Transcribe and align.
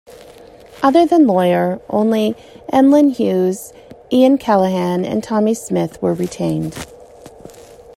Other 0.81 1.05
than 1.05 1.27
Lawler, 1.27 1.79
only 1.87 2.33
Emlyn 2.73 3.11
Hughes, 3.11 3.71
Ian 4.11 4.39
Callaghan 4.39 5.05
and 5.05 5.23
Tommy 5.23 5.53
Smith 5.53 6.01
were 6.01 6.15
retained. 6.15 6.73